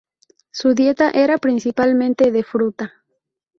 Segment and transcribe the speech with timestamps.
[0.49, 2.91] Su dieta era principalmente de fruta.